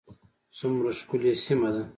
څومره 0.57 0.89
ښکلې 0.99 1.31
سیمه 1.45 1.69
ده 1.73 1.83